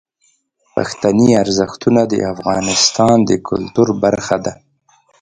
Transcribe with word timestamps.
پښتني 0.73 1.29
ارزښتونه 1.43 2.01
د 2.11 2.15
افغانستان 2.33 3.17
د 3.29 3.31
کلتور 3.49 3.87
برخه 4.03 4.37
ده. 4.45 4.53